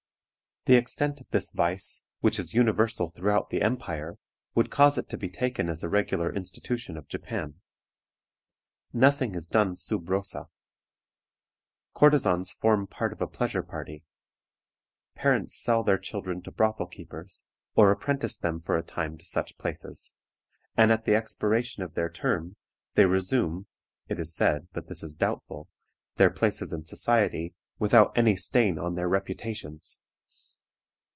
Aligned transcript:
The 0.65 0.75
extent 0.75 1.19
of 1.19 1.27
this 1.31 1.49
vice, 1.51 2.03
which 2.19 2.37
is 2.37 2.53
universal 2.53 3.09
throughout 3.09 3.49
the 3.49 3.63
empire, 3.63 4.19
would 4.53 4.69
cause 4.69 4.95
it 4.95 5.09
to 5.09 5.17
be 5.17 5.27
taken 5.27 5.67
as 5.71 5.81
a 5.83 5.89
regular 5.89 6.31
institution 6.31 6.97
of 6.97 7.07
Japan. 7.07 7.55
Nothing 8.93 9.33
is 9.33 9.47
done 9.47 9.75
sub 9.75 10.07
rosa. 10.07 10.49
Courtesans 11.95 12.51
form 12.51 12.85
part 12.85 13.11
of 13.11 13.23
a 13.23 13.27
pleasure 13.27 13.63
party; 13.63 14.03
parents 15.15 15.55
sell 15.59 15.81
their 15.83 15.97
children 15.97 16.43
to 16.43 16.51
brothel 16.51 16.85
keepers, 16.85 17.43
or 17.73 17.89
apprentice 17.89 18.37
them 18.37 18.59
for 18.59 18.77
a 18.77 18.83
time 18.83 19.17
to 19.17 19.25
such 19.25 19.57
places, 19.57 20.13
and 20.77 20.91
at 20.91 21.05
the 21.05 21.15
expiration 21.15 21.81
of 21.81 21.95
their 21.95 22.07
term 22.07 22.55
they 22.93 23.05
resume 23.05 23.65
(it 24.07 24.19
is 24.19 24.35
said, 24.35 24.67
but 24.73 24.87
this 24.87 25.01
is 25.01 25.15
doubtful) 25.15 25.67
their 26.17 26.29
places 26.29 26.71
in 26.71 26.83
society 26.83 27.55
without 27.79 28.15
any 28.15 28.35
stain 28.35 28.77
on 28.77 28.93
their 28.93 29.09
reputations. 29.09 29.99